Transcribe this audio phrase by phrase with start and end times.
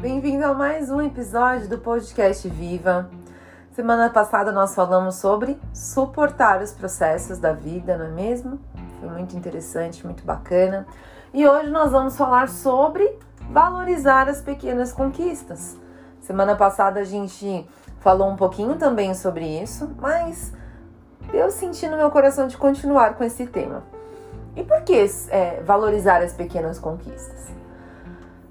[0.00, 3.10] Bem-vindo a mais um episódio do podcast Viva.
[3.72, 8.60] Semana passada nós falamos sobre suportar os processos da vida, não é mesmo?
[9.00, 10.86] Foi muito interessante, muito bacana.
[11.34, 13.12] E hoje nós vamos falar sobre
[13.50, 15.76] valorizar as pequenas conquistas.
[16.20, 17.68] Semana passada a gente
[17.98, 20.52] falou um pouquinho também sobre isso, mas
[21.34, 23.82] eu senti no meu coração de continuar com esse tema.
[24.54, 27.57] E por que é, valorizar as pequenas conquistas?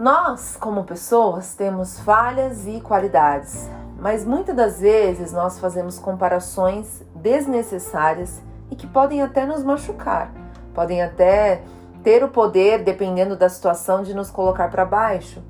[0.00, 3.68] Nós, como pessoas, temos falhas e qualidades,
[3.98, 8.40] mas muitas das vezes nós fazemos comparações desnecessárias
[8.70, 10.32] e que podem até nos machucar,
[10.72, 11.60] podem até
[12.02, 15.42] ter o poder, dependendo da situação, de nos colocar para baixo,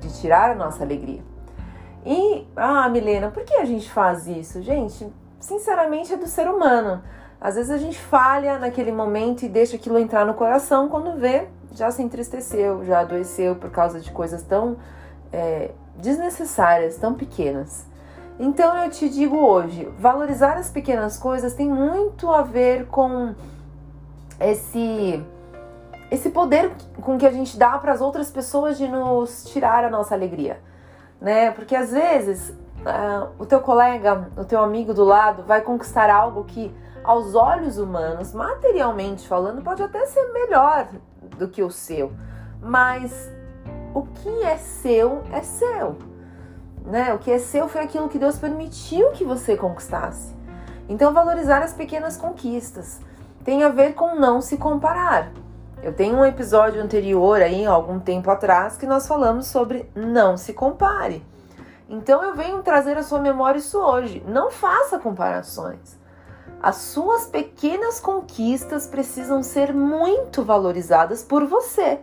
[0.00, 1.22] de tirar a nossa alegria.
[2.04, 4.60] E, ah, Milena, por que a gente faz isso?
[4.62, 5.06] Gente,
[5.38, 7.04] sinceramente é do ser humano.
[7.42, 11.48] Às vezes a gente falha naquele momento e deixa aquilo entrar no coração, quando vê,
[11.74, 14.76] já se entristeceu, já adoeceu por causa de coisas tão
[15.32, 17.84] é, desnecessárias, tão pequenas.
[18.38, 23.34] Então eu te digo hoje, valorizar as pequenas coisas tem muito a ver com
[24.38, 25.20] esse
[26.12, 29.90] esse poder com que a gente dá para as outras pessoas de nos tirar a
[29.90, 30.60] nossa alegria,
[31.20, 31.50] né?
[31.50, 36.44] Porque às vezes uh, o teu colega, o teu amigo do lado vai conquistar algo
[36.44, 36.72] que
[37.04, 40.88] aos olhos humanos, materialmente falando, pode até ser melhor
[41.38, 42.12] do que o seu,
[42.60, 43.30] mas
[43.94, 45.96] o que é seu é seu
[46.84, 47.12] né?
[47.14, 50.34] O que é seu foi aquilo que Deus permitiu que você conquistasse.
[50.88, 53.00] Então, valorizar as pequenas conquistas
[53.44, 55.32] tem a ver com não se comparar.
[55.82, 60.52] Eu tenho um episódio anterior aí, algum tempo atrás, que nós falamos sobre não se
[60.52, 61.24] compare.
[61.88, 64.22] Então eu venho trazer à sua memória isso hoje.
[64.26, 65.98] Não faça comparações.
[66.62, 72.00] As suas pequenas conquistas precisam ser muito valorizadas por você.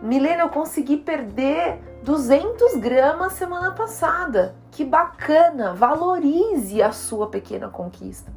[0.00, 4.54] Milena, eu consegui perder 200 gramas semana passada.
[4.70, 5.74] Que bacana!
[5.74, 8.32] Valorize a sua pequena conquista.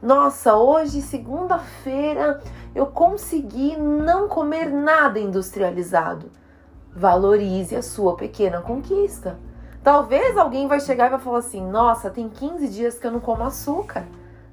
[0.00, 2.40] Nossa, hoje, segunda-feira,
[2.74, 6.30] eu consegui não comer nada industrializado.
[6.94, 9.38] Valorize a sua pequena conquista.
[9.82, 13.20] Talvez alguém vai chegar e vai falar assim: Nossa, tem 15 dias que eu não
[13.20, 14.04] como açúcar.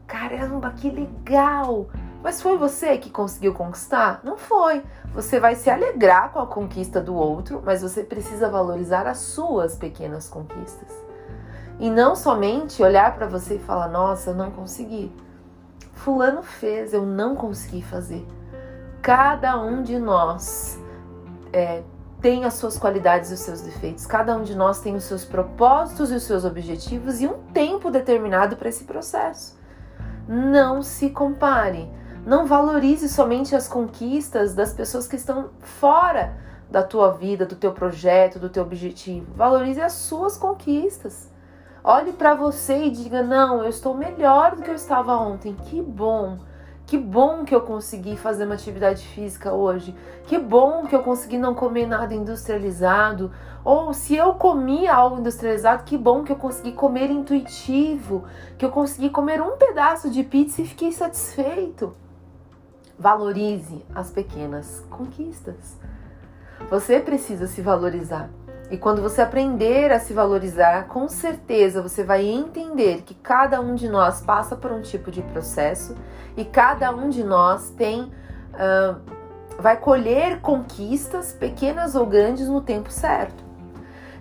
[0.07, 1.87] Caramba, que legal!
[2.21, 4.19] Mas foi você que conseguiu conquistar?
[4.23, 4.83] Não foi.
[5.13, 9.75] Você vai se alegrar com a conquista do outro, mas você precisa valorizar as suas
[9.75, 10.89] pequenas conquistas.
[11.79, 15.11] E não somente olhar para você e falar: "Nossa, eu não consegui".
[15.93, 18.25] Fulano fez, eu não consegui fazer.
[19.01, 20.79] Cada um de nós
[21.53, 21.83] é,
[22.21, 24.05] tem as suas qualidades e os seus defeitos.
[24.05, 27.91] Cada um de nós tem os seus propósitos e os seus objetivos e um tempo
[27.91, 29.55] determinado para esse processo.
[30.27, 31.89] Não se compare.
[32.25, 36.35] Não valorize somente as conquistas das pessoas que estão fora
[36.69, 39.31] da tua vida, do teu projeto, do teu objetivo.
[39.35, 41.31] Valorize as suas conquistas.
[41.83, 45.53] Olhe para você e diga: "Não, eu estou melhor do que eu estava ontem.
[45.53, 46.39] Que bom.
[46.85, 49.95] Que bom que eu consegui fazer uma atividade física hoje.
[50.27, 53.31] Que bom que eu consegui não comer nada industrializado.
[53.63, 58.25] Ou se eu comi algo industrializado, que bom que eu consegui comer intuitivo,
[58.57, 61.95] que eu consegui comer um pedaço de pizza e fiquei satisfeito.
[62.99, 65.77] Valorize as pequenas conquistas.
[66.69, 68.29] Você precisa se valorizar.
[68.71, 73.75] E quando você aprender a se valorizar, com certeza você vai entender que cada um
[73.75, 75.95] de nós passa por um tipo de processo
[76.35, 78.11] e cada um de nós tem.
[78.53, 79.15] Uh,
[79.59, 83.43] vai colher conquistas, pequenas ou grandes, no tempo certo.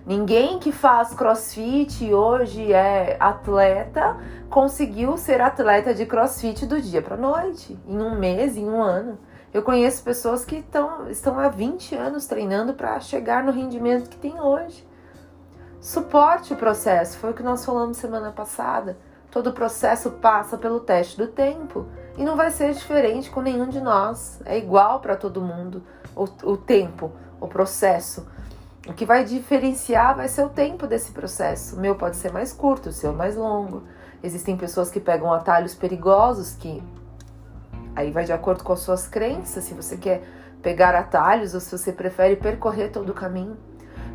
[0.05, 4.15] Ninguém que faz crossfit hoje é atleta
[4.49, 9.17] conseguiu ser atleta de crossfit do dia para noite, em um mês, em um ano.
[9.55, 14.17] Eu conheço pessoas que tão, estão há 20 anos treinando para chegar no rendimento que
[14.17, 14.85] tem hoje.
[15.79, 18.97] Suporte o processo, foi o que nós falamos semana passada.
[19.31, 21.85] Todo processo passa pelo teste do tempo
[22.17, 24.41] e não vai ser diferente com nenhum de nós.
[24.43, 25.81] É igual para todo mundo
[26.13, 28.27] o, o tempo, o processo.
[28.85, 31.77] O que vai diferenciar vai ser o tempo desse processo.
[31.77, 33.83] O meu pode ser mais curto, o seu mais longo.
[34.21, 36.83] Existem pessoas que pegam atalhos perigosos que
[37.95, 40.23] aí vai de acordo com as suas crenças, se você quer
[40.61, 43.57] pegar atalhos ou se você prefere percorrer todo o caminho.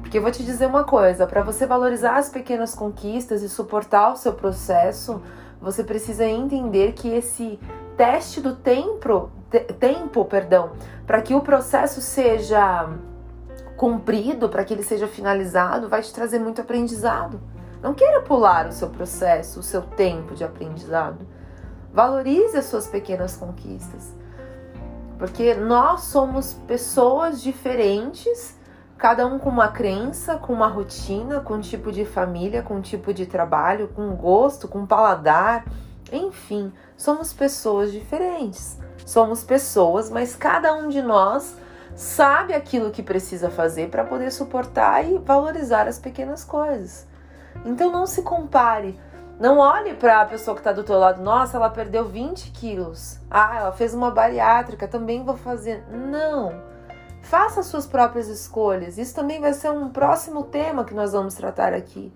[0.01, 4.13] Porque eu vou te dizer uma coisa, para você valorizar as pequenas conquistas e suportar
[4.13, 5.23] o seu processo,
[5.61, 7.59] você precisa entender que esse
[7.97, 9.31] teste do tempo,
[9.79, 10.73] tempo, perdão,
[11.07, 12.89] para que o processo seja
[13.77, 17.41] cumprido, para que ele seja finalizado, vai te trazer muito aprendizado.
[17.83, 21.27] Não queira pular o seu processo, o seu tempo de aprendizado.
[21.93, 24.15] Valorize as suas pequenas conquistas.
[25.19, 28.57] Porque nós somos pessoas diferentes,
[28.97, 32.81] cada um com uma crença, com uma rotina, com um tipo de família, com um
[32.81, 35.65] tipo de trabalho, com gosto, com paladar,
[36.13, 38.79] enfim, somos pessoas diferentes.
[39.05, 41.57] Somos pessoas, mas cada um de nós
[41.97, 47.07] sabe aquilo que precisa fazer para poder suportar e valorizar as pequenas coisas.
[47.65, 48.99] Então não se compare.
[49.41, 53.19] Não olhe para a pessoa que está do teu lado, nossa, ela perdeu 20 quilos.
[53.31, 55.83] Ah, ela fez uma bariátrica, também vou fazer.
[55.89, 56.63] Não.
[57.23, 58.99] Faça as suas próprias escolhas.
[58.99, 62.13] Isso também vai ser um próximo tema que nós vamos tratar aqui.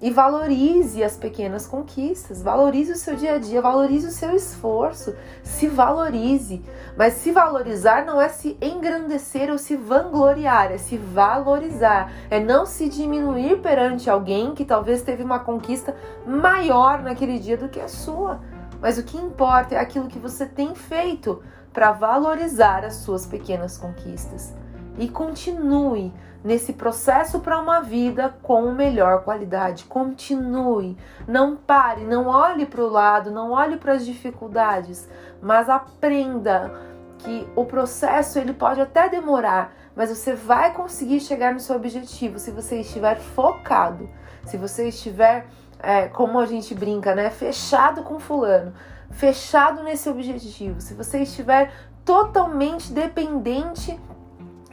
[0.00, 5.12] E valorize as pequenas conquistas, valorize o seu dia a dia, valorize o seu esforço,
[5.42, 6.62] se valorize.
[6.96, 12.64] Mas se valorizar não é se engrandecer ou se vangloriar, é se valorizar, é não
[12.64, 17.88] se diminuir perante alguém que talvez teve uma conquista maior naquele dia do que a
[17.88, 18.40] sua.
[18.80, 21.42] Mas o que importa é aquilo que você tem feito
[21.72, 24.54] para valorizar as suas pequenas conquistas.
[24.96, 26.12] E continue
[26.42, 29.84] nesse processo para uma vida com melhor qualidade.
[29.84, 30.96] Continue,
[31.26, 35.08] não pare, não olhe para o lado, não olhe para as dificuldades,
[35.42, 36.72] mas aprenda
[37.18, 42.38] que o processo ele pode até demorar, mas você vai conseguir chegar no seu objetivo
[42.38, 44.08] se você estiver focado,
[44.44, 45.46] se você estiver,
[45.80, 48.72] é, como a gente brinca, né, fechado com fulano,
[49.10, 51.72] fechado nesse objetivo, se você estiver
[52.04, 53.98] totalmente dependente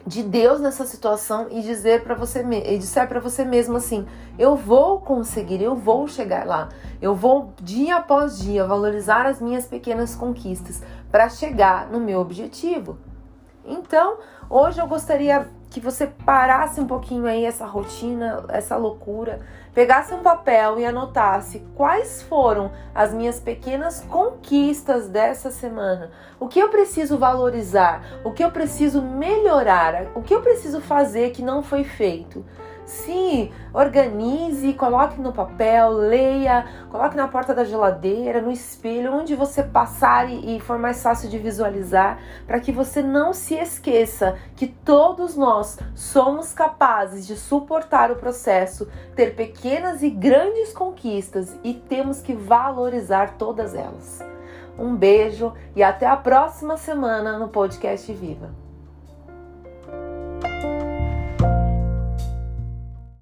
[0.06, 4.06] de Deus nessa situação e dizer para você e disser para você mesmo assim:
[4.38, 6.70] eu vou conseguir, eu vou chegar lá.
[7.02, 10.82] Eu vou dia após dia valorizar as minhas pequenas conquistas
[11.12, 12.98] para chegar no meu objetivo.
[13.66, 14.18] Então,
[14.50, 19.42] hoje eu gostaria que você parasse um pouquinho aí essa rotina, essa loucura,
[19.74, 26.12] pegasse um papel e anotasse quais foram as minhas pequenas conquistas dessa semana.
[26.40, 31.32] O que eu preciso valorizar, o que eu preciso melhorar, o que eu preciso fazer
[31.32, 32.46] que não foi feito.
[32.86, 39.64] Se organize, coloque no papel, leia, coloque na porta da geladeira, no espelho, onde você
[39.64, 45.36] passar e for mais fácil de visualizar, para que você não se esqueça que todos
[45.36, 52.34] nós somos capazes de suportar o processo, ter pequenas e grandes conquistas e temos que
[52.34, 54.24] valorizar todas elas.
[54.78, 58.65] Um beijo e até a próxima semana no podcast Viva.